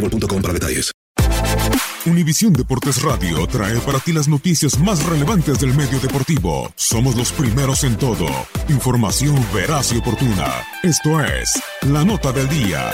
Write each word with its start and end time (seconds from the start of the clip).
boostmobile.com. 0.00 0.42
Univisión 2.06 2.52
Deportes 2.52 3.02
Radio 3.02 3.44
trae 3.48 3.78
para 3.80 3.98
ti 3.98 4.12
las 4.12 4.28
noticias 4.28 4.78
más 4.78 5.04
relevantes 5.04 5.58
del 5.58 5.74
medio 5.74 5.98
deportivo. 5.98 6.70
Somos 6.76 7.16
los 7.16 7.32
primeros 7.32 7.82
en 7.82 7.96
todo. 7.96 8.28
Información 8.68 9.34
veraz 9.52 9.92
y 9.92 9.98
oportuna. 9.98 10.46
Esto 10.84 11.20
es 11.20 11.60
La 11.82 12.04
Nota 12.04 12.30
del 12.30 12.48
Día. 12.48 12.92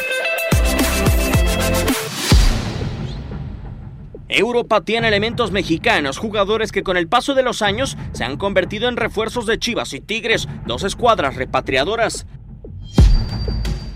Europa 4.31 4.81
tiene 4.81 5.09
elementos 5.09 5.53
mexicanos, 5.53 6.17
jugadores 6.17 6.73
que 6.73 6.83
con 6.83 6.97
el 6.97 7.07
paso 7.07 7.35
de 7.35 7.43
los 7.43 7.61
años 7.61 7.99
se 8.13 8.25
han 8.25 8.39
convertido 8.39 8.89
en 8.89 8.97
refuerzos 8.97 9.45
de 9.45 9.59
Chivas 9.59 9.93
y 9.93 10.01
Tigres, 10.01 10.49
dos 10.67 10.85
escuadras 10.85 11.37
repatriadoras. 11.37 12.27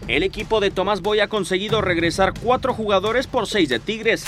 El 0.09 0.23
equipo 0.23 0.61
de 0.61 0.71
Tomás 0.71 1.03
Boy 1.03 1.19
ha 1.19 1.27
conseguido 1.27 1.81
regresar 1.81 2.33
cuatro 2.41 2.73
jugadores 2.73 3.27
por 3.27 3.49
seis 3.49 3.69
de 3.69 3.81
Tigres. 3.81 4.25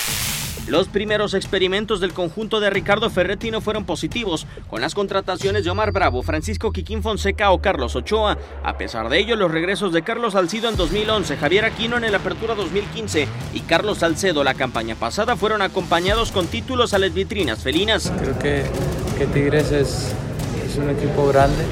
Los 0.66 0.88
primeros 0.88 1.34
experimentos 1.34 2.00
del 2.00 2.12
conjunto 2.12 2.58
de 2.58 2.68
Ricardo 2.68 3.08
Ferretti 3.10 3.52
no 3.52 3.60
fueron 3.60 3.84
positivos, 3.84 4.46
con 4.68 4.80
las 4.80 4.94
contrataciones 4.94 5.64
de 5.64 5.70
Omar 5.70 5.92
Bravo, 5.92 6.22
Francisco 6.22 6.72
Quiquín 6.72 7.02
Fonseca 7.02 7.52
o 7.52 7.62
Carlos 7.62 7.94
Ochoa. 7.94 8.36
A 8.64 8.76
pesar 8.76 9.08
de 9.08 9.20
ello, 9.20 9.36
los 9.36 9.52
regresos 9.52 9.92
de 9.92 10.02
Carlos 10.02 10.32
Salcido 10.32 10.68
en 10.68 10.76
2011, 10.76 11.36
Javier 11.36 11.64
Aquino 11.64 11.96
en 11.96 12.04
el 12.04 12.14
Apertura 12.14 12.56
2015 12.56 13.28
y 13.54 13.60
Carlos 13.60 13.98
Salcedo 13.98 14.42
la 14.42 14.54
campaña 14.54 14.96
pasada 14.96 15.36
fueron 15.36 15.62
acompañados 15.62 16.32
con 16.32 16.48
títulos 16.48 16.92
a 16.92 16.98
las 16.98 17.14
vitrinas 17.14 17.60
felinas. 17.60 18.12
Creo 18.18 18.38
que, 18.38 18.64
Tigres 19.32 19.70
es, 19.70 20.12
es 20.66 20.76
un 20.76 20.90
equipo 20.90 21.28
grande 21.28 21.64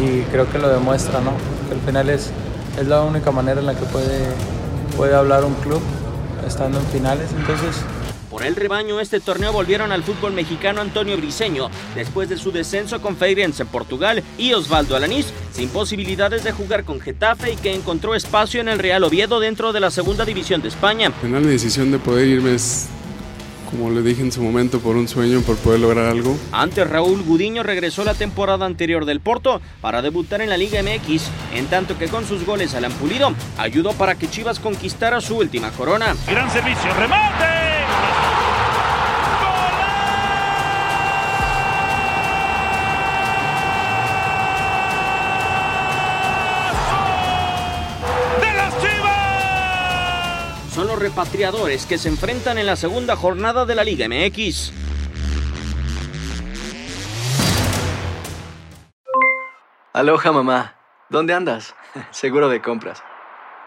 y 0.00 0.22
creo 0.30 0.50
que 0.50 0.58
lo 0.58 0.68
demuestra, 0.68 1.20
¿no? 1.20 1.32
Que 1.68 1.74
al 1.74 1.80
final 1.80 2.08
es, 2.08 2.32
es 2.78 2.86
la 2.86 3.02
única 3.02 3.30
manera 3.30 3.60
en 3.60 3.66
la 3.66 3.74
que 3.74 3.84
puede, 3.86 4.26
puede 4.96 5.14
hablar 5.14 5.44
un 5.44 5.54
club 5.54 5.80
estando 6.46 6.78
en 6.78 6.86
finales. 6.86 7.30
Entonces, 7.38 7.76
Por 8.30 8.44
el 8.44 8.54
rebaño, 8.54 9.00
este 9.00 9.18
torneo 9.18 9.52
volvieron 9.52 9.90
al 9.90 10.04
fútbol 10.04 10.32
mexicano 10.32 10.80
Antonio 10.80 11.16
Briseño, 11.16 11.68
después 11.96 12.28
de 12.28 12.38
su 12.38 12.52
descenso 12.52 13.02
con 13.02 13.16
Feirense 13.16 13.62
en 13.62 13.68
Portugal, 13.68 14.22
y 14.38 14.52
Osvaldo 14.52 14.94
Alanís, 14.94 15.32
sin 15.52 15.68
posibilidades 15.68 16.44
de 16.44 16.52
jugar 16.52 16.84
con 16.84 17.00
Getafe 17.00 17.54
y 17.54 17.56
que 17.56 17.74
encontró 17.74 18.14
espacio 18.14 18.60
en 18.60 18.68
el 18.68 18.78
Real 18.78 19.02
Oviedo 19.02 19.40
dentro 19.40 19.72
de 19.72 19.80
la 19.80 19.90
segunda 19.90 20.24
división 20.24 20.62
de 20.62 20.68
España. 20.68 21.08
Al 21.08 21.14
final 21.14 21.42
mi 21.42 21.48
decisión 21.50 21.90
de 21.90 21.98
poder 21.98 22.28
irme 22.28 22.54
es, 22.54 22.88
como 23.70 23.90
le 23.90 24.02
dije 24.02 24.22
en 24.22 24.32
su 24.32 24.42
momento, 24.42 24.80
por 24.80 24.96
un 24.96 25.08
sueño, 25.08 25.40
por 25.42 25.56
poder 25.56 25.80
lograr 25.80 26.06
algo. 26.06 26.36
Antes 26.52 26.88
Raúl 26.88 27.22
Gudiño 27.22 27.62
regresó 27.62 28.04
la 28.04 28.14
temporada 28.14 28.66
anterior 28.66 29.04
del 29.04 29.20
Porto 29.20 29.60
para 29.80 30.02
debutar 30.02 30.40
en 30.42 30.50
la 30.50 30.56
Liga 30.56 30.82
MX, 30.82 31.30
en 31.54 31.66
tanto 31.66 31.98
que 31.98 32.08
con 32.08 32.26
sus 32.26 32.44
goles 32.44 32.74
al 32.74 32.84
Ampulido 32.84 33.34
ayudó 33.58 33.92
para 33.92 34.16
que 34.16 34.28
Chivas 34.28 34.58
conquistara 34.58 35.20
su 35.20 35.36
última 35.36 35.70
corona. 35.70 36.16
Gran 36.26 36.50
servicio, 36.50 36.92
remate. 36.94 37.59
Repatriadores 51.00 51.86
que 51.86 51.98
se 51.98 52.08
enfrentan 52.08 52.58
en 52.58 52.66
la 52.66 52.76
segunda 52.76 53.16
jornada 53.16 53.64
de 53.64 53.74
la 53.74 53.82
Liga 53.82 54.06
MX. 54.06 54.72
Aloha 59.92 60.30
mamá, 60.30 60.76
¿dónde 61.08 61.34
andas? 61.34 61.74
Seguro 62.10 62.48
de 62.48 62.62
compras. 62.62 63.02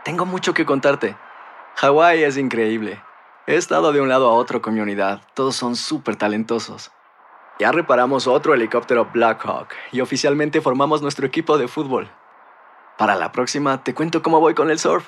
Tengo 0.05 0.25
mucho 0.25 0.53
que 0.53 0.65
contarte. 0.65 1.17
Hawái 1.75 2.23
es 2.23 2.37
increíble. 2.37 3.01
He 3.47 3.55
estado 3.55 3.91
de 3.91 3.99
un 3.99 4.07
lado 4.07 4.29
a 4.29 4.33
otro 4.33 4.61
con 4.61 4.73
mi 4.73 4.79
unidad. 4.79 5.21
Todos 5.33 5.55
son 5.55 5.75
súper 5.75 6.15
talentosos. 6.15 6.91
Ya 7.59 7.71
reparamos 7.71 8.27
otro 8.27 8.53
helicóptero 8.53 9.09
Blackhawk 9.11 9.69
y 9.91 10.01
oficialmente 10.01 10.61
formamos 10.61 11.01
nuestro 11.01 11.27
equipo 11.27 11.57
de 11.57 11.67
fútbol. 11.67 12.09
Para 12.97 13.15
la 13.15 13.31
próxima 13.31 13.83
te 13.83 13.93
cuento 13.93 14.21
cómo 14.21 14.39
voy 14.39 14.53
con 14.53 14.69
el 14.69 14.79
surf 14.79 15.07